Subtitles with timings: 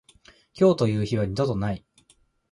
[0.59, 1.85] 今日という日は二度とない。